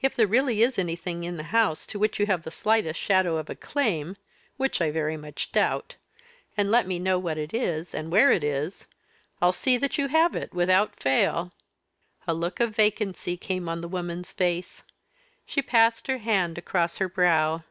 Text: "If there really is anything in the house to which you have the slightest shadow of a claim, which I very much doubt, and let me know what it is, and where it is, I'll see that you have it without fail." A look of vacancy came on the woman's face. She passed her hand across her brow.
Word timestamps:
"If 0.00 0.16
there 0.16 0.26
really 0.26 0.62
is 0.62 0.78
anything 0.78 1.22
in 1.22 1.36
the 1.36 1.42
house 1.52 1.84
to 1.88 1.98
which 1.98 2.18
you 2.18 2.24
have 2.24 2.44
the 2.44 2.50
slightest 2.50 2.98
shadow 2.98 3.36
of 3.36 3.50
a 3.50 3.54
claim, 3.54 4.16
which 4.56 4.80
I 4.80 4.90
very 4.90 5.18
much 5.18 5.52
doubt, 5.52 5.96
and 6.56 6.70
let 6.70 6.86
me 6.86 6.98
know 6.98 7.18
what 7.18 7.36
it 7.36 7.52
is, 7.52 7.94
and 7.94 8.10
where 8.10 8.32
it 8.32 8.42
is, 8.42 8.86
I'll 9.42 9.52
see 9.52 9.76
that 9.76 9.98
you 9.98 10.08
have 10.08 10.34
it 10.34 10.54
without 10.54 10.96
fail." 10.96 11.52
A 12.26 12.32
look 12.32 12.58
of 12.58 12.74
vacancy 12.74 13.36
came 13.36 13.68
on 13.68 13.82
the 13.82 13.86
woman's 13.88 14.32
face. 14.32 14.82
She 15.44 15.60
passed 15.60 16.06
her 16.06 16.16
hand 16.16 16.56
across 16.56 16.96
her 16.96 17.10
brow. 17.10 17.64